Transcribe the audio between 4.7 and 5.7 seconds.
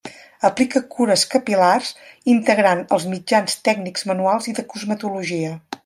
cosmetologia.